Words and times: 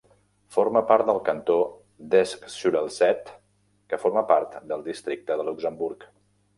Forma 0.53 0.81
part 0.91 1.05
del 1.09 1.19
Cantó 1.27 1.57
d'Esch-sur-Alzette, 2.15 3.37
que 3.93 4.03
forma 4.09 4.27
part 4.35 4.61
del 4.75 4.87
Districte 4.93 5.41
de 5.43 5.51
Luxemburg. 5.53 6.13